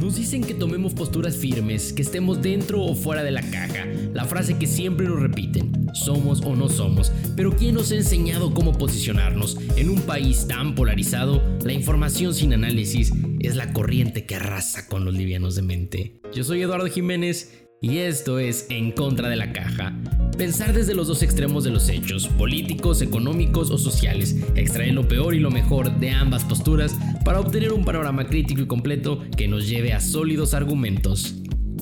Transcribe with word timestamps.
Nos 0.00 0.14
dicen 0.14 0.44
que 0.44 0.54
tomemos 0.54 0.94
posturas 0.94 1.36
firmes, 1.36 1.92
que 1.92 2.02
estemos 2.02 2.40
dentro 2.40 2.82
o 2.82 2.94
fuera 2.94 3.24
de 3.24 3.32
la 3.32 3.42
caja. 3.42 3.84
La 4.14 4.26
frase 4.26 4.56
que 4.56 4.68
siempre 4.68 5.06
nos 5.06 5.20
repiten, 5.20 5.88
somos 5.92 6.40
o 6.42 6.54
no 6.54 6.68
somos. 6.68 7.10
Pero 7.34 7.56
¿quién 7.56 7.74
nos 7.74 7.90
ha 7.90 7.96
enseñado 7.96 8.54
cómo 8.54 8.78
posicionarnos? 8.78 9.58
En 9.76 9.90
un 9.90 10.00
país 10.02 10.46
tan 10.46 10.76
polarizado, 10.76 11.42
la 11.64 11.72
información 11.72 12.32
sin 12.32 12.52
análisis 12.52 13.12
es 13.40 13.56
la 13.56 13.72
corriente 13.72 14.24
que 14.24 14.36
arrasa 14.36 14.86
con 14.86 15.04
los 15.04 15.14
livianos 15.14 15.56
de 15.56 15.62
mente. 15.62 16.20
Yo 16.32 16.44
soy 16.44 16.62
Eduardo 16.62 16.86
Jiménez 16.86 17.66
y 17.82 17.98
esto 17.98 18.38
es 18.38 18.66
En 18.70 18.92
contra 18.92 19.28
de 19.28 19.36
la 19.36 19.52
caja. 19.52 19.96
Pensar 20.38 20.72
desde 20.72 20.94
los 20.94 21.08
dos 21.08 21.24
extremos 21.24 21.64
de 21.64 21.70
los 21.70 21.88
hechos, 21.88 22.28
políticos, 22.28 23.02
económicos 23.02 23.72
o 23.72 23.76
sociales, 23.76 24.36
extraer 24.54 24.94
lo 24.94 25.08
peor 25.08 25.34
y 25.34 25.40
lo 25.40 25.50
mejor 25.50 25.98
de 25.98 26.10
ambas 26.10 26.44
posturas 26.44 26.96
para 27.24 27.40
obtener 27.40 27.72
un 27.72 27.84
panorama 27.84 28.28
crítico 28.28 28.60
y 28.60 28.68
completo 28.68 29.24
que 29.36 29.48
nos 29.48 29.68
lleve 29.68 29.92
a 29.92 30.00
sólidos 30.00 30.54
argumentos. 30.54 31.34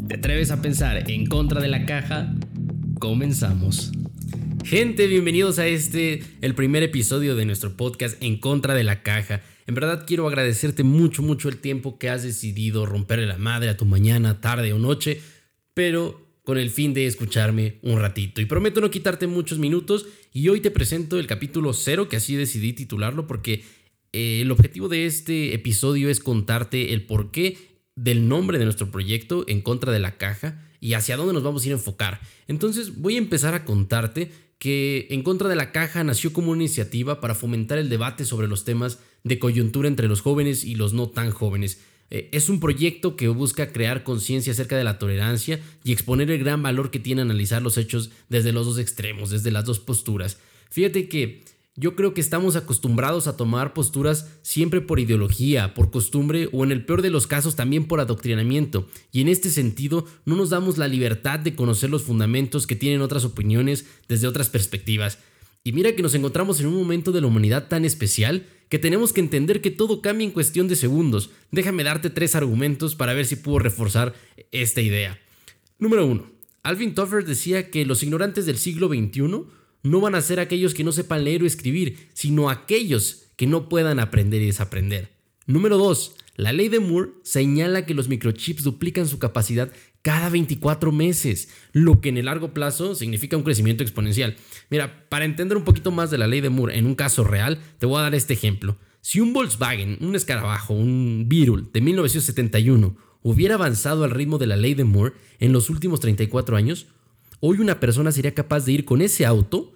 ¿Te 0.09 0.15
atreves 0.15 0.51
a 0.51 0.63
pensar 0.63 1.11
en 1.11 1.27
contra 1.27 1.61
de 1.61 1.69
la 1.69 1.85
caja? 1.85 2.35
Comenzamos. 2.99 3.93
Gente, 4.65 5.07
bienvenidos 5.07 5.59
a 5.59 5.67
este, 5.67 6.23
el 6.41 6.55
primer 6.55 6.83
episodio 6.83 7.37
de 7.37 7.45
nuestro 7.45 7.77
podcast 7.77 8.17
En 8.23 8.39
contra 8.39 8.73
de 8.73 8.85
la 8.85 9.03
caja. 9.03 9.43
En 9.67 9.75
verdad 9.75 10.05
quiero 10.07 10.27
agradecerte 10.27 10.83
mucho, 10.83 11.23
mucho 11.23 11.51
el 11.51 11.59
tiempo 11.59 11.99
que 11.99 12.09
has 12.09 12.23
decidido 12.23 12.87
romperle 12.87 13.27
la 13.27 13.37
madre 13.37 13.69
a 13.69 13.77
tu 13.77 13.85
mañana, 13.85 14.41
tarde 14.41 14.73
o 14.73 14.79
noche 14.79 15.21
pero 15.77 16.26
con 16.47 16.59
el 16.59 16.71
fin 16.71 16.95
de 16.95 17.09
escucharme 17.09 17.81
un 17.83 17.99
ratito. 17.99 18.41
Y 18.41 18.45
prometo 18.45 18.81
no 18.81 18.89
quitarte 18.89 19.27
muchos 19.27 19.59
minutos 19.59 20.07
y 20.33 20.49
hoy 20.49 20.61
te 20.61 20.71
presento 20.71 21.19
el 21.19 21.27
capítulo 21.27 21.73
cero, 21.73 22.09
que 22.09 22.15
así 22.15 22.37
decidí 22.37 22.73
titularlo, 22.73 23.27
porque 23.27 23.65
eh, 24.13 24.43
el 24.43 24.53
objetivo 24.53 24.89
de 24.89 25.07
este 25.07 25.55
episodio 25.55 26.09
es 26.09 26.21
contarte 26.21 26.93
el 26.93 27.05
porqué 27.05 27.59
del 27.97 28.29
nombre 28.29 28.61
de 28.61 28.65
nuestro 28.65 28.93
proyecto 28.93 29.45
en 29.49 29.61
contra 29.61 29.91
de 29.91 29.99
la 29.99 30.19
caja 30.19 30.63
y 30.79 30.95
hacia 30.95 31.17
dónde 31.17 31.33
nos 31.33 31.43
vamos 31.43 31.65
a 31.65 31.67
ir 31.67 31.73
a 31.73 31.79
enfocar. 31.79 32.21
Entonces 32.47 33.01
voy 33.01 33.17
a 33.17 33.19
empezar 33.19 33.55
a 33.55 33.65
contarte 33.65 34.31
que 34.59 35.09
En 35.11 35.23
contra 35.23 35.49
de 35.49 35.57
la 35.57 35.71
caja 35.73 36.03
nació 36.03 36.33
como 36.33 36.53
una 36.53 36.63
iniciativa 36.63 37.21
para 37.21 37.35
fomentar 37.35 37.77
el 37.77 37.91
debate 37.91 38.25
sobre 38.25 38.49
los 38.49 38.65
temas 38.65 39.01
de 39.25 39.39
coyuntura 39.39 39.89
entre 39.89 40.09
los 40.09 40.23
jóvenes 40.23 40.65
y 40.65 40.77
los 40.77 40.95
no 40.95 41.11
tan 41.11 41.31
jóvenes 41.31 41.83
eh, 42.11 42.29
es 42.33 42.49
un 42.49 42.61
proyecto 42.61 43.17
que 43.17 43.29
busca 43.29 43.73
crear 43.73 44.05
conciencia 44.05 44.53
acerca 44.53 44.77
de 44.77 44.85
la 44.85 44.99
tolerancia 44.99 45.61
y 45.85 45.93
exponer 45.93 46.31
el 46.31 46.39
gran 46.39 46.63
valor 46.63 46.91
que 46.91 47.01
tiene 47.01 47.23
analizar 47.23 47.63
los 47.63 47.79
hechos 47.79 48.11
desde 48.29 48.53
los 48.53 48.67
dos 48.67 48.79
extremos, 48.79 49.31
desde 49.31 49.51
las 49.51 49.65
dos 49.65 49.81
posturas. 49.81 50.39
Fíjate 50.71 51.09
que 51.09 51.45
yo 51.79 51.95
creo 51.95 52.15
que 52.15 52.23
estamos 52.23 52.57
acostumbrados 52.57 53.27
a 53.27 53.37
tomar 53.37 53.75
posturas 53.75 54.31
siempre 54.41 54.81
por 54.81 54.99
ideología, 54.99 55.75
por 55.75 55.91
costumbre 55.91 56.49
o 56.53 56.65
en 56.65 56.73
el 56.73 56.87
peor 56.87 57.03
de 57.03 57.11
los 57.11 57.27
casos 57.27 57.55
también 57.55 57.87
por 57.87 58.01
adoctrinamiento. 58.01 58.89
Y 59.13 59.21
en 59.21 59.29
este 59.29 59.51
sentido 59.51 60.07
no 60.25 60.37
nos 60.37 60.51
damos 60.51 60.79
la 60.79 60.89
libertad 60.89 61.39
de 61.39 61.55
conocer 61.55 61.91
los 61.91 62.03
fundamentos 62.03 62.67
que 62.67 62.77
tienen 62.77 63.03
otras 63.03 63.25
opiniones 63.25 63.85
desde 64.09 64.27
otras 64.27 64.49
perspectivas. 64.49 65.19
Y 65.67 65.73
mira 65.73 65.97
que 65.97 66.03
nos 66.03 66.15
encontramos 66.15 66.61
en 66.61 66.67
un 66.67 66.77
momento 66.77 67.11
de 67.11 67.21
la 67.21 67.27
humanidad 67.27 67.67
tan 67.67 67.85
especial 67.85 68.47
que 68.69 68.79
tenemos 68.79 69.13
que 69.13 69.21
entender 69.21 69.61
que 69.61 69.73
todo 69.73 70.01
cambia 70.01 70.25
en 70.25 70.31
cuestión 70.31 70.69
de 70.69 70.77
segundos. 70.77 71.31
Déjame 71.51 71.83
darte 71.83 72.09
tres 72.09 72.37
argumentos 72.37 72.95
para 72.95 73.15
ver 73.15 73.27
si 73.27 73.35
puedo 73.35 73.59
reforzar 73.59 74.15
esta 74.53 74.81
idea. 74.81 75.19
Número 75.81 76.07
1. 76.07 76.25
Alvin 76.63 76.95
Toffler 76.95 77.25
decía 77.25 77.69
que 77.69 77.85
los 77.85 78.05
ignorantes 78.05 78.47
del 78.47 78.59
siglo 78.59 78.87
XXI 78.87 79.23
no 79.83 80.01
van 80.01 80.15
a 80.15 80.23
ser 80.23 80.39
aquellos 80.39 80.73
que 80.73 80.85
no 80.85 80.93
sepan 80.93 81.25
leer 81.25 81.43
o 81.43 81.47
escribir, 81.47 82.11
sino 82.15 82.49
aquellos 82.49 83.25
que 83.35 83.49
no 83.49 83.69
puedan 83.69 83.99
aprender 83.99 84.43
y 84.43 84.47
desaprender. 84.47 85.16
Número 85.49 85.79
2. 85.79 86.17
La 86.35 86.53
ley 86.53 86.69
de 86.69 86.81
Moore 86.81 87.13
señala 87.23 87.87
que 87.87 87.95
los 87.95 88.09
microchips 88.09 88.65
duplican 88.65 89.07
su 89.07 89.21
capacidad 89.21 89.71
cada 90.03 90.29
24 90.29 90.91
meses, 90.91 91.51
lo 91.73 92.01
que 92.01 92.09
en 92.09 92.19
el 92.19 92.25
largo 92.25 92.53
plazo 92.53 92.97
significa 92.97 93.37
un 93.37 93.45
crecimiento 93.45 93.85
exponencial. 93.85 94.35
Mira, 94.71 95.09
para 95.09 95.25
entender 95.25 95.57
un 95.57 95.63
poquito 95.63 95.93
más 95.93 96.11
de 96.11 96.19
la 96.19 96.27
ley 96.27 96.41
de 96.41 96.51
Moore 96.51 96.77
en 96.77 96.85
un 96.85 96.97
caso 96.97 97.23
real, 97.23 97.61
te 97.79 97.87
voy 97.87 98.01
a 98.01 98.03
dar 98.03 98.17
este 98.17 98.35
ejemplo. 98.35 98.77
Si 99.01 99.21
un 99.21 99.33
Volkswagen, 99.33 99.99
un 100.01 100.17
escarabajo, 100.17 100.75
un 100.75 101.27
Beetle 101.29 101.67
de 101.73 101.81
1971 101.81 102.97
hubiera 103.23 103.55
avanzado 103.55 104.03
al 104.03 104.11
ritmo 104.11 104.39
de 104.39 104.49
la 104.49 104.57
ley 104.57 104.75
de 104.75 104.83
Moore 104.83 105.15
en 105.39 105.53
los 105.53 105.71
últimos 105.71 106.01
34 106.01 106.57
años, 106.57 106.89
hoy 107.39 107.61
una 107.61 107.79
persona 107.79 108.11
sería 108.11 108.35
capaz 108.35 108.65
de 108.65 108.73
ir 108.73 108.85
con 108.85 109.01
ese 109.01 109.25
auto 109.25 109.76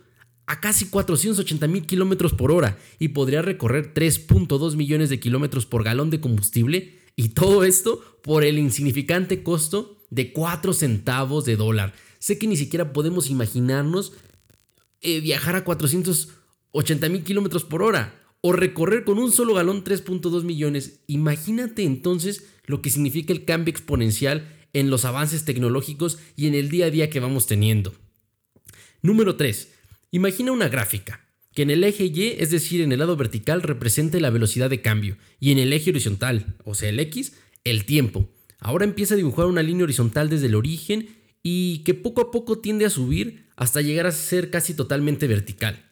a 0.50 0.58
casi 0.58 0.86
480 0.86 1.68
mil 1.68 1.86
kilómetros 1.86 2.32
por 2.32 2.50
hora 2.50 2.76
y 2.98 3.08
podría 3.08 3.40
recorrer 3.40 3.94
3.2 3.94 4.74
millones 4.74 5.08
de 5.08 5.20
kilómetros 5.20 5.64
por 5.64 5.84
galón 5.84 6.10
de 6.10 6.20
combustible 6.20 6.98
y 7.14 7.28
todo 7.28 7.62
esto 7.62 8.02
por 8.24 8.42
el 8.42 8.58
insignificante 8.58 9.44
costo 9.44 9.96
de 10.10 10.32
4 10.32 10.72
centavos 10.72 11.44
de 11.44 11.54
dólar. 11.54 11.94
Sé 12.18 12.36
que 12.36 12.48
ni 12.48 12.56
siquiera 12.56 12.92
podemos 12.92 13.30
imaginarnos 13.30 14.12
eh, 15.02 15.20
viajar 15.20 15.54
a 15.54 15.62
480 15.62 17.08
mil 17.10 17.22
kilómetros 17.22 17.62
por 17.62 17.84
hora 17.84 18.20
o 18.40 18.52
recorrer 18.52 19.04
con 19.04 19.20
un 19.20 19.30
solo 19.30 19.54
galón 19.54 19.84
3.2 19.84 20.42
millones. 20.42 21.04
Imagínate 21.06 21.84
entonces 21.84 22.44
lo 22.64 22.82
que 22.82 22.90
significa 22.90 23.32
el 23.32 23.44
cambio 23.44 23.70
exponencial 23.70 24.52
en 24.72 24.90
los 24.90 25.04
avances 25.04 25.44
tecnológicos 25.44 26.18
y 26.34 26.48
en 26.48 26.56
el 26.56 26.70
día 26.70 26.86
a 26.86 26.90
día 26.90 27.08
que 27.08 27.20
vamos 27.20 27.46
teniendo. 27.46 27.94
Número 29.00 29.36
3. 29.36 29.79
Imagina 30.12 30.52
una 30.52 30.68
gráfica 30.68 31.26
que 31.54 31.62
en 31.62 31.70
el 31.70 31.84
eje 31.84 32.06
Y, 32.06 32.34
es 32.38 32.50
decir, 32.50 32.80
en 32.80 32.92
el 32.92 32.98
lado 32.98 33.16
vertical, 33.16 33.62
represente 33.62 34.20
la 34.20 34.30
velocidad 34.30 34.70
de 34.70 34.82
cambio 34.82 35.16
y 35.38 35.52
en 35.52 35.58
el 35.58 35.72
eje 35.72 35.90
horizontal, 35.90 36.56
o 36.64 36.74
sea, 36.74 36.88
el 36.88 37.00
X, 37.00 37.34
el 37.64 37.84
tiempo. 37.84 38.28
Ahora 38.58 38.84
empieza 38.84 39.14
a 39.14 39.16
dibujar 39.16 39.46
una 39.46 39.62
línea 39.62 39.84
horizontal 39.84 40.28
desde 40.28 40.46
el 40.46 40.54
origen 40.54 41.08
y 41.42 41.78
que 41.78 41.94
poco 41.94 42.20
a 42.20 42.30
poco 42.30 42.58
tiende 42.58 42.84
a 42.84 42.90
subir 42.90 43.46
hasta 43.56 43.80
llegar 43.80 44.06
a 44.06 44.12
ser 44.12 44.50
casi 44.50 44.74
totalmente 44.74 45.26
vertical. 45.26 45.90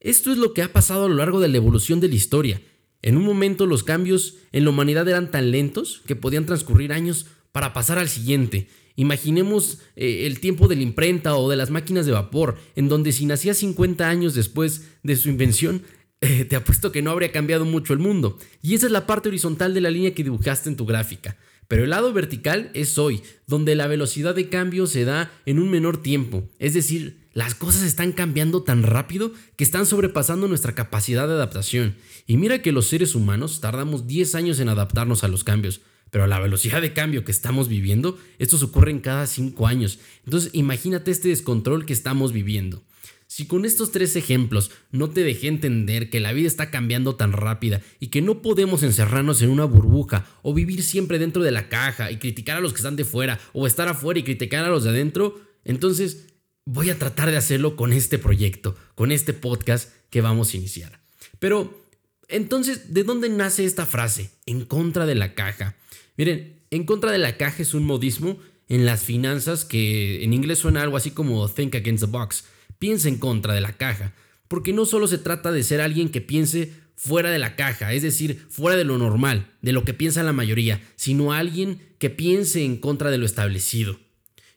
Esto 0.00 0.32
es 0.32 0.38
lo 0.38 0.52
que 0.52 0.62
ha 0.62 0.72
pasado 0.72 1.04
a 1.04 1.08
lo 1.08 1.14
largo 1.14 1.40
de 1.40 1.48
la 1.48 1.56
evolución 1.56 2.00
de 2.00 2.08
la 2.08 2.14
historia. 2.14 2.60
En 3.02 3.16
un 3.16 3.24
momento 3.24 3.66
los 3.66 3.84
cambios 3.84 4.36
en 4.52 4.64
la 4.64 4.70
humanidad 4.70 5.08
eran 5.08 5.30
tan 5.30 5.50
lentos 5.50 6.02
que 6.06 6.16
podían 6.16 6.46
transcurrir 6.46 6.92
años 6.92 7.26
para 7.52 7.72
pasar 7.72 7.98
al 7.98 8.08
siguiente. 8.08 8.68
Imaginemos 9.00 9.78
eh, 9.96 10.26
el 10.26 10.40
tiempo 10.40 10.68
de 10.68 10.76
la 10.76 10.82
imprenta 10.82 11.34
o 11.34 11.48
de 11.48 11.56
las 11.56 11.70
máquinas 11.70 12.04
de 12.04 12.12
vapor, 12.12 12.58
en 12.76 12.90
donde 12.90 13.12
si 13.12 13.24
nacías 13.24 13.56
50 13.56 14.06
años 14.06 14.34
después 14.34 14.88
de 15.02 15.16
su 15.16 15.30
invención, 15.30 15.84
eh, 16.20 16.44
te 16.44 16.54
apuesto 16.54 16.92
que 16.92 17.00
no 17.00 17.10
habría 17.10 17.32
cambiado 17.32 17.64
mucho 17.64 17.94
el 17.94 17.98
mundo. 17.98 18.38
Y 18.60 18.74
esa 18.74 18.84
es 18.84 18.92
la 18.92 19.06
parte 19.06 19.30
horizontal 19.30 19.72
de 19.72 19.80
la 19.80 19.90
línea 19.90 20.12
que 20.12 20.22
dibujaste 20.22 20.68
en 20.68 20.76
tu 20.76 20.84
gráfica. 20.84 21.38
Pero 21.66 21.84
el 21.84 21.90
lado 21.90 22.12
vertical 22.12 22.70
es 22.74 22.98
hoy, 22.98 23.22
donde 23.46 23.74
la 23.74 23.86
velocidad 23.86 24.34
de 24.34 24.50
cambio 24.50 24.86
se 24.86 25.06
da 25.06 25.32
en 25.46 25.58
un 25.58 25.70
menor 25.70 26.02
tiempo. 26.02 26.46
Es 26.58 26.74
decir, 26.74 27.20
las 27.32 27.54
cosas 27.54 27.84
están 27.84 28.12
cambiando 28.12 28.64
tan 28.64 28.82
rápido 28.82 29.32
que 29.56 29.64
están 29.64 29.86
sobrepasando 29.86 30.46
nuestra 30.46 30.74
capacidad 30.74 31.26
de 31.26 31.32
adaptación. 31.32 31.96
Y 32.26 32.36
mira 32.36 32.60
que 32.60 32.72
los 32.72 32.88
seres 32.88 33.14
humanos 33.14 33.60
tardamos 33.60 34.06
10 34.06 34.34
años 34.34 34.60
en 34.60 34.68
adaptarnos 34.68 35.24
a 35.24 35.28
los 35.28 35.42
cambios. 35.42 35.80
Pero 36.10 36.24
a 36.24 36.28
la 36.28 36.40
velocidad 36.40 36.82
de 36.82 36.92
cambio 36.92 37.24
que 37.24 37.32
estamos 37.32 37.68
viviendo, 37.68 38.18
esto 38.38 38.56
ocurre 38.64 38.90
en 38.90 39.00
cada 39.00 39.26
5 39.26 39.66
años. 39.66 39.98
Entonces 40.24 40.50
imagínate 40.52 41.10
este 41.10 41.28
descontrol 41.28 41.86
que 41.86 41.92
estamos 41.92 42.32
viviendo. 42.32 42.82
Si 43.30 43.46
con 43.46 43.64
estos 43.64 43.92
tres 43.92 44.16
ejemplos 44.16 44.72
no 44.90 45.08
te 45.10 45.22
dejé 45.22 45.46
entender 45.46 46.10
que 46.10 46.18
la 46.18 46.32
vida 46.32 46.48
está 46.48 46.72
cambiando 46.72 47.14
tan 47.14 47.30
rápida 47.30 47.80
y 48.00 48.08
que 48.08 48.22
no 48.22 48.42
podemos 48.42 48.82
encerrarnos 48.82 49.40
en 49.40 49.50
una 49.50 49.66
burbuja 49.66 50.26
o 50.42 50.52
vivir 50.52 50.82
siempre 50.82 51.20
dentro 51.20 51.44
de 51.44 51.52
la 51.52 51.68
caja 51.68 52.10
y 52.10 52.16
criticar 52.16 52.56
a 52.56 52.60
los 52.60 52.72
que 52.72 52.78
están 52.78 52.96
de 52.96 53.04
fuera 53.04 53.38
o 53.52 53.68
estar 53.68 53.86
afuera 53.86 54.18
y 54.18 54.24
criticar 54.24 54.64
a 54.64 54.68
los 54.68 54.82
de 54.82 54.90
adentro, 54.90 55.40
entonces 55.64 56.26
voy 56.64 56.90
a 56.90 56.98
tratar 56.98 57.30
de 57.30 57.36
hacerlo 57.36 57.76
con 57.76 57.92
este 57.92 58.18
proyecto, 58.18 58.76
con 58.96 59.12
este 59.12 59.32
podcast 59.32 59.92
que 60.10 60.22
vamos 60.22 60.52
a 60.52 60.56
iniciar. 60.56 61.00
Pero 61.38 61.86
entonces, 62.26 62.92
¿de 62.92 63.04
dónde 63.04 63.28
nace 63.28 63.64
esta 63.64 63.86
frase? 63.86 64.30
En 64.44 64.64
contra 64.64 65.06
de 65.06 65.14
la 65.14 65.34
caja. 65.34 65.76
Miren, 66.16 66.60
en 66.70 66.84
contra 66.84 67.12
de 67.12 67.18
la 67.18 67.36
caja 67.36 67.62
es 67.62 67.74
un 67.74 67.84
modismo 67.84 68.38
en 68.68 68.86
las 68.86 69.02
finanzas 69.02 69.64
que 69.64 70.22
en 70.22 70.32
inglés 70.32 70.58
suena 70.58 70.82
algo 70.82 70.96
así 70.96 71.10
como 71.10 71.48
think 71.48 71.74
against 71.74 72.04
the 72.04 72.10
box 72.10 72.44
piensa 72.80 73.08
en 73.08 73.18
contra 73.18 73.54
de 73.54 73.60
la 73.60 73.74
caja, 73.74 74.14
porque 74.48 74.72
no 74.72 74.84
solo 74.84 75.06
se 75.06 75.18
trata 75.18 75.52
de 75.52 75.62
ser 75.62 75.80
alguien 75.80 76.08
que 76.08 76.20
piense 76.20 76.72
fuera 76.96 77.30
de 77.30 77.38
la 77.38 77.54
caja, 77.54 77.92
es 77.92 78.02
decir, 78.02 78.44
fuera 78.48 78.76
de 78.76 78.84
lo 78.84 78.98
normal, 78.98 79.46
de 79.62 79.72
lo 79.72 79.84
que 79.84 79.94
piensa 79.94 80.24
la 80.24 80.32
mayoría, 80.32 80.82
sino 80.96 81.32
alguien 81.32 81.80
que 81.98 82.10
piense 82.10 82.64
en 82.64 82.78
contra 82.78 83.10
de 83.10 83.18
lo 83.18 83.26
establecido. 83.26 83.98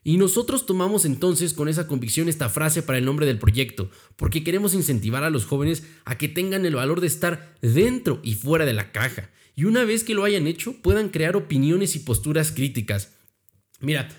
Y 0.05 0.17
nosotros 0.17 0.65
tomamos 0.65 1.05
entonces 1.05 1.53
con 1.53 1.69
esa 1.69 1.88
convicción 1.88 2.27
esta 2.27 2.50
frase 2.50 2.81
para 2.81 2.97
el 2.97 3.05
nombre 3.05 3.25
del 3.25 3.39
proyecto, 3.39 3.89
porque 4.15 4.44
queremos 4.44 4.73
incentivar 4.73 5.23
a 5.23 5.29
los 5.29 5.45
jóvenes 5.45 5.83
a 6.05 6.17
que 6.17 6.27
tengan 6.27 6.65
el 6.65 6.75
valor 6.75 7.00
de 7.00 7.07
estar 7.07 7.55
dentro 7.61 8.19
y 8.23 8.35
fuera 8.35 8.65
de 8.65 8.73
la 8.73 8.91
caja, 8.91 9.29
y 9.55 9.65
una 9.65 9.83
vez 9.83 10.03
que 10.03 10.13
lo 10.13 10.23
hayan 10.23 10.47
hecho 10.47 10.81
puedan 10.81 11.09
crear 11.09 11.35
opiniones 11.35 11.95
y 11.95 12.00
posturas 12.00 12.51
críticas. 12.51 13.13
Mira, 13.79 14.09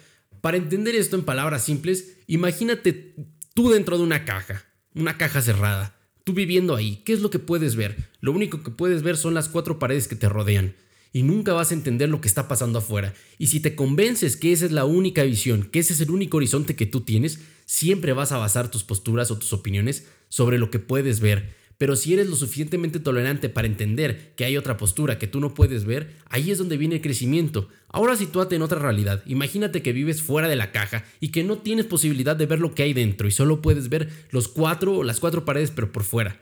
para 0.41 0.57
entender 0.57 0.95
esto 0.95 1.17
en 1.17 1.25
palabras 1.25 1.65
simples, 1.65 2.19
imagínate 2.27 3.15
Tú 3.55 3.71
dentro 3.71 3.97
de 3.97 4.03
una 4.03 4.25
caja, 4.25 4.65
una 4.97 5.17
caja 5.17 5.41
cerrada, 5.41 5.97
tú 6.25 6.33
viviendo 6.33 6.75
ahí, 6.75 7.03
¿qué 7.05 7.13
es 7.13 7.21
lo 7.21 7.31
que 7.31 7.39
puedes 7.39 7.77
ver? 7.77 8.11
Lo 8.21 8.33
único 8.33 8.65
que 8.65 8.73
puedes 8.73 9.05
ver 9.05 9.17
son 9.17 9.33
las 9.33 9.49
cuatro 9.49 9.79
paredes 9.79 10.09
que 10.09 10.17
te 10.17 10.29
rodean. 10.29 10.75
y 11.13 11.23
nunca 11.23 11.53
vas 11.53 11.71
a 11.71 11.75
entender 11.75 12.09
lo 12.09 12.21
que 12.21 12.27
está 12.27 12.49
pasando 12.49 12.81
afuera. 12.81 13.15
Y 13.39 13.47
si 13.47 13.61
te 13.61 13.77
convences 13.77 14.37
que 14.37 14.51
esa 14.51 14.67
es 14.67 14.73
la 14.73 14.85
única 14.85 15.23
visión, 15.23 15.63
que 15.71 15.79
ese 15.79 15.93
es 15.93 16.01
el 16.01 16.11
único 16.11 16.39
horizonte 16.39 16.75
que 16.75 16.87
tú 16.87 17.03
tienes, 17.03 17.39
siempre 17.67 18.13
vas 18.13 18.33
a 18.33 18.39
basar 18.39 18.69
tus 18.69 18.83
posturas 18.83 19.31
o 19.31 19.39
tus 19.39 19.53
opiniones 19.53 20.09
sobre 20.29 20.59
lo 20.59 20.73
que 20.73 20.81
puedes 20.81 21.21
ver. 21.21 21.55
Pero 21.85 21.97
si 21.97 22.15
eres 22.15 22.29
lo 22.29 22.37
suficientemente 22.37 22.99
tolerante 22.99 23.51
para 23.51 23.67
entender 23.67 24.33
que 24.37 24.47
hay 24.47 24.57
otra 24.57 24.79
postura 24.79 25.19
que 25.19 25.27
tú 25.27 25.39
no 25.39 25.53
puedes 25.53 25.85
ver, 25.85 26.17
ahí 26.31 26.51
es 26.51 26.57
donde 26.57 26.79
viene 26.79 26.95
el 26.95 27.03
crecimiento. 27.03 27.69
Ahora 27.89 28.17
sitúate 28.17 28.57
en 28.57 28.63
otra 28.63 28.79
realidad. 28.79 29.23
Imagínate 29.27 29.83
que 29.83 29.93
vives 29.93 30.23
fuera 30.23 30.49
de 30.49 30.57
la 30.57 30.73
caja 30.73 31.05
y 31.21 31.29
que 31.29 31.45
no 31.45 31.59
tienes 31.59 31.85
posibilidad 31.85 32.37
de 32.37 32.47
ver 32.47 32.59
lo 32.59 32.75
que 32.75 32.85
hay 32.85 32.95
dentro 32.95 33.29
y 33.29 33.33
solo 33.33 33.61
puedes 33.61 33.91
ver 33.91 34.09
los 34.31 34.49
cuatro, 34.49 35.03
las 35.03 35.21
cuatro 35.21 35.45
paredes 35.45 35.73
pero 35.73 35.93
por 35.93 36.05
fuera. 36.05 36.41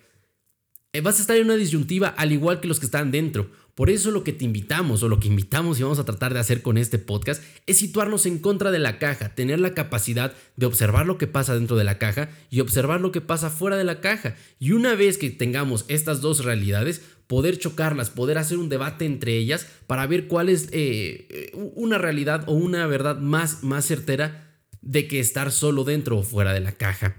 Eh, 0.92 1.00
vas 1.00 1.18
a 1.18 1.22
estar 1.22 1.36
en 1.36 1.46
una 1.46 1.56
disyuntiva 1.56 2.06
al 2.06 2.30
igual 2.30 2.60
que 2.60 2.68
los 2.68 2.78
que 2.78 2.86
están 2.86 3.10
dentro. 3.10 3.50
Por 3.74 3.88
eso 3.88 4.10
lo 4.10 4.22
que 4.22 4.34
te 4.34 4.44
invitamos 4.44 5.02
o 5.02 5.08
lo 5.08 5.18
que 5.18 5.28
invitamos 5.28 5.80
y 5.80 5.82
vamos 5.82 5.98
a 5.98 6.04
tratar 6.04 6.34
de 6.34 6.40
hacer 6.40 6.60
con 6.60 6.76
este 6.76 6.98
podcast 6.98 7.42
es 7.66 7.78
situarnos 7.78 8.26
en 8.26 8.38
contra 8.38 8.70
de 8.70 8.78
la 8.78 8.98
caja, 8.98 9.34
tener 9.34 9.60
la 9.60 9.72
capacidad 9.72 10.34
de 10.56 10.66
observar 10.66 11.06
lo 11.06 11.16
que 11.16 11.26
pasa 11.26 11.54
dentro 11.54 11.76
de 11.76 11.84
la 11.84 11.98
caja 11.98 12.28
y 12.50 12.60
observar 12.60 13.00
lo 13.00 13.12
que 13.12 13.22
pasa 13.22 13.48
fuera 13.48 13.78
de 13.78 13.84
la 13.84 14.02
caja. 14.02 14.36
Y 14.58 14.72
una 14.72 14.94
vez 14.94 15.16
que 15.16 15.30
tengamos 15.30 15.86
estas 15.88 16.20
dos 16.20 16.44
realidades, 16.44 17.00
poder 17.26 17.56
chocarlas, 17.56 18.10
poder 18.10 18.36
hacer 18.36 18.58
un 18.58 18.68
debate 18.68 19.06
entre 19.06 19.38
ellas 19.38 19.66
para 19.86 20.06
ver 20.06 20.28
cuál 20.28 20.50
es 20.50 20.68
eh, 20.72 21.50
una 21.74 21.96
realidad 21.96 22.44
o 22.48 22.52
una 22.52 22.86
verdad 22.86 23.16
más, 23.16 23.62
más 23.62 23.86
certera 23.86 24.50
de 24.82 25.08
que 25.08 25.18
estar 25.18 25.50
solo 25.50 25.84
dentro 25.84 26.18
o 26.18 26.22
fuera 26.22 26.52
de 26.52 26.60
la 26.60 26.72
caja. 26.72 27.16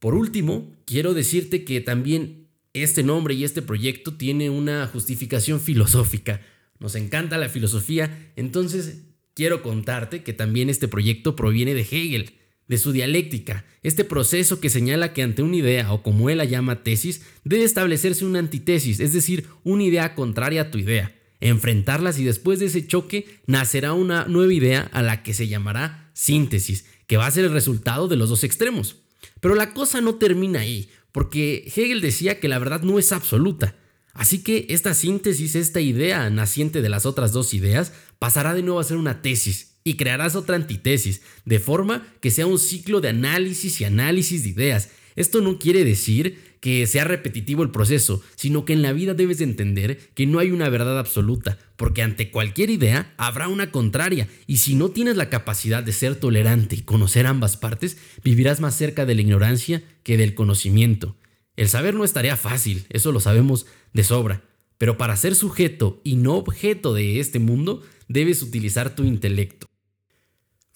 Por 0.00 0.14
último, 0.14 0.74
quiero 0.86 1.14
decirte 1.14 1.64
que 1.64 1.80
también 1.80 2.45
este 2.82 3.02
nombre 3.02 3.34
y 3.34 3.44
este 3.44 3.62
proyecto 3.62 4.14
tiene 4.14 4.50
una 4.50 4.86
justificación 4.86 5.60
filosófica. 5.60 6.40
Nos 6.78 6.94
encanta 6.94 7.38
la 7.38 7.48
filosofía, 7.48 8.32
entonces 8.36 9.02
quiero 9.34 9.62
contarte 9.62 10.22
que 10.22 10.32
también 10.32 10.70
este 10.70 10.88
proyecto 10.88 11.36
proviene 11.36 11.74
de 11.74 11.82
Hegel, 11.82 12.34
de 12.68 12.78
su 12.78 12.92
dialéctica, 12.92 13.64
este 13.82 14.04
proceso 14.04 14.60
que 14.60 14.70
señala 14.70 15.12
que 15.12 15.22
ante 15.22 15.42
una 15.42 15.56
idea, 15.56 15.92
o 15.92 16.02
como 16.02 16.30
él 16.30 16.38
la 16.38 16.44
llama 16.44 16.82
tesis, 16.82 17.22
debe 17.44 17.64
establecerse 17.64 18.24
una 18.24 18.40
antitesis, 18.40 18.98
es 18.98 19.12
decir, 19.12 19.46
una 19.62 19.84
idea 19.84 20.14
contraria 20.14 20.62
a 20.62 20.70
tu 20.70 20.78
idea, 20.78 21.14
enfrentarlas 21.40 22.18
y 22.18 22.24
después 22.24 22.58
de 22.58 22.66
ese 22.66 22.86
choque 22.86 23.26
nacerá 23.46 23.92
una 23.92 24.24
nueva 24.24 24.52
idea 24.52 24.90
a 24.92 25.02
la 25.02 25.22
que 25.22 25.34
se 25.34 25.48
llamará 25.48 26.10
síntesis, 26.12 26.86
que 27.06 27.16
va 27.16 27.26
a 27.26 27.30
ser 27.30 27.44
el 27.44 27.52
resultado 27.52 28.08
de 28.08 28.16
los 28.16 28.28
dos 28.28 28.42
extremos. 28.42 28.96
Pero 29.40 29.54
la 29.54 29.72
cosa 29.72 30.00
no 30.00 30.16
termina 30.16 30.60
ahí, 30.60 30.88
porque 31.16 31.72
Hegel 31.74 32.02
decía 32.02 32.40
que 32.40 32.46
la 32.46 32.58
verdad 32.58 32.82
no 32.82 32.98
es 32.98 33.10
absoluta. 33.10 33.74
Así 34.12 34.42
que 34.42 34.66
esta 34.68 34.92
síntesis, 34.92 35.54
esta 35.54 35.80
idea 35.80 36.28
naciente 36.28 36.82
de 36.82 36.90
las 36.90 37.06
otras 37.06 37.32
dos 37.32 37.54
ideas, 37.54 37.94
pasará 38.18 38.52
de 38.52 38.62
nuevo 38.62 38.80
a 38.80 38.84
ser 38.84 38.98
una 38.98 39.22
tesis 39.22 39.78
y 39.82 39.94
crearás 39.96 40.36
otra 40.36 40.56
antitesis, 40.56 41.22
de 41.46 41.58
forma 41.58 42.06
que 42.20 42.30
sea 42.30 42.46
un 42.46 42.58
ciclo 42.58 43.00
de 43.00 43.08
análisis 43.08 43.80
y 43.80 43.86
análisis 43.86 44.42
de 44.42 44.50
ideas. 44.50 44.90
Esto 45.14 45.40
no 45.40 45.58
quiere 45.58 45.86
decir 45.86 46.55
que 46.66 46.84
sea 46.88 47.04
repetitivo 47.04 47.62
el 47.62 47.70
proceso, 47.70 48.24
sino 48.34 48.64
que 48.64 48.72
en 48.72 48.82
la 48.82 48.92
vida 48.92 49.14
debes 49.14 49.38
de 49.38 49.44
entender 49.44 50.00
que 50.14 50.26
no 50.26 50.40
hay 50.40 50.50
una 50.50 50.68
verdad 50.68 50.98
absoluta, 50.98 51.58
porque 51.76 52.02
ante 52.02 52.32
cualquier 52.32 52.70
idea 52.70 53.14
habrá 53.18 53.46
una 53.46 53.70
contraria, 53.70 54.26
y 54.48 54.56
si 54.56 54.74
no 54.74 54.88
tienes 54.88 55.16
la 55.16 55.30
capacidad 55.30 55.84
de 55.84 55.92
ser 55.92 56.16
tolerante 56.16 56.74
y 56.74 56.82
conocer 56.82 57.24
ambas 57.28 57.56
partes, 57.56 57.98
vivirás 58.24 58.58
más 58.58 58.74
cerca 58.74 59.06
de 59.06 59.14
la 59.14 59.20
ignorancia 59.20 59.84
que 60.02 60.16
del 60.16 60.34
conocimiento. 60.34 61.14
El 61.54 61.68
saber 61.68 61.94
no 61.94 62.02
es 62.02 62.12
tarea 62.12 62.36
fácil, 62.36 62.84
eso 62.90 63.12
lo 63.12 63.20
sabemos 63.20 63.66
de 63.92 64.02
sobra, 64.02 64.42
pero 64.76 64.98
para 64.98 65.14
ser 65.14 65.36
sujeto 65.36 66.00
y 66.02 66.16
no 66.16 66.34
objeto 66.34 66.94
de 66.94 67.20
este 67.20 67.38
mundo, 67.38 67.84
debes 68.08 68.42
utilizar 68.42 68.96
tu 68.96 69.04
intelecto. 69.04 69.68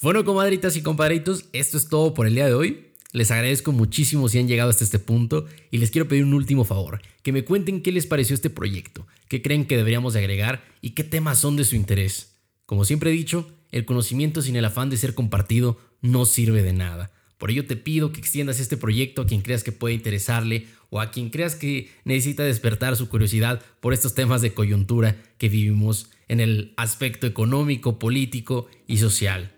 Bueno, 0.00 0.24
comadritas 0.24 0.76
y 0.76 0.82
compadritos, 0.82 1.46
esto 1.52 1.76
es 1.76 1.88
todo 1.88 2.14
por 2.14 2.28
el 2.28 2.36
día 2.36 2.46
de 2.46 2.54
hoy. 2.54 2.89
Les 3.12 3.32
agradezco 3.32 3.72
muchísimo 3.72 4.28
si 4.28 4.38
han 4.38 4.46
llegado 4.46 4.70
hasta 4.70 4.84
este 4.84 5.00
punto 5.00 5.46
y 5.72 5.78
les 5.78 5.90
quiero 5.90 6.06
pedir 6.06 6.24
un 6.24 6.34
último 6.34 6.64
favor, 6.64 7.02
que 7.22 7.32
me 7.32 7.44
cuenten 7.44 7.82
qué 7.82 7.90
les 7.90 8.06
pareció 8.06 8.34
este 8.34 8.50
proyecto, 8.50 9.06
qué 9.28 9.42
creen 9.42 9.66
que 9.66 9.76
deberíamos 9.76 10.12
de 10.12 10.20
agregar 10.20 10.62
y 10.80 10.90
qué 10.90 11.02
temas 11.02 11.38
son 11.38 11.56
de 11.56 11.64
su 11.64 11.74
interés. 11.74 12.36
Como 12.66 12.84
siempre 12.84 13.10
he 13.10 13.14
dicho, 13.14 13.50
el 13.72 13.84
conocimiento 13.84 14.42
sin 14.42 14.54
el 14.54 14.64
afán 14.64 14.90
de 14.90 14.96
ser 14.96 15.14
compartido 15.14 15.80
no 16.00 16.24
sirve 16.24 16.62
de 16.62 16.72
nada. 16.72 17.10
Por 17.36 17.50
ello 17.50 17.66
te 17.66 17.74
pido 17.74 18.12
que 18.12 18.20
extiendas 18.20 18.60
este 18.60 18.76
proyecto 18.76 19.22
a 19.22 19.26
quien 19.26 19.40
creas 19.40 19.64
que 19.64 19.72
puede 19.72 19.94
interesarle 19.94 20.68
o 20.88 21.00
a 21.00 21.10
quien 21.10 21.30
creas 21.30 21.56
que 21.56 21.90
necesita 22.04 22.44
despertar 22.44 22.96
su 22.96 23.08
curiosidad 23.08 23.60
por 23.80 23.92
estos 23.92 24.14
temas 24.14 24.40
de 24.40 24.54
coyuntura 24.54 25.20
que 25.38 25.48
vivimos 25.48 26.10
en 26.28 26.38
el 26.38 26.74
aspecto 26.76 27.26
económico, 27.26 27.98
político 27.98 28.68
y 28.86 28.98
social. 28.98 29.52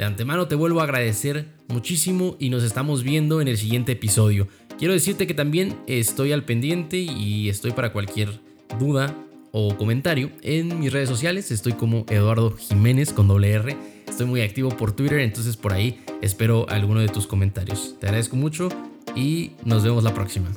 De 0.00 0.06
antemano 0.06 0.48
te 0.48 0.54
vuelvo 0.54 0.80
a 0.80 0.84
agradecer 0.84 1.44
muchísimo 1.68 2.34
y 2.38 2.48
nos 2.48 2.62
estamos 2.62 3.02
viendo 3.02 3.42
en 3.42 3.48
el 3.48 3.58
siguiente 3.58 3.92
episodio. 3.92 4.48
Quiero 4.78 4.94
decirte 4.94 5.26
que 5.26 5.34
también 5.34 5.76
estoy 5.86 6.32
al 6.32 6.42
pendiente 6.42 6.96
y 6.96 7.50
estoy 7.50 7.72
para 7.72 7.92
cualquier 7.92 8.40
duda 8.78 9.14
o 9.52 9.76
comentario 9.76 10.30
en 10.40 10.80
mis 10.80 10.90
redes 10.90 11.10
sociales. 11.10 11.50
Estoy 11.50 11.74
como 11.74 12.06
Eduardo 12.08 12.56
Jiménez 12.56 13.12
con 13.12 13.28
doble 13.28 13.50
R. 13.50 13.76
Estoy 14.08 14.24
muy 14.24 14.40
activo 14.40 14.70
por 14.70 14.92
Twitter, 14.92 15.20
entonces 15.20 15.58
por 15.58 15.74
ahí 15.74 16.00
espero 16.22 16.66
alguno 16.70 17.00
de 17.00 17.08
tus 17.08 17.26
comentarios. 17.26 17.96
Te 18.00 18.06
agradezco 18.06 18.36
mucho 18.36 18.70
y 19.14 19.50
nos 19.66 19.84
vemos 19.84 20.02
la 20.02 20.14
próxima. 20.14 20.48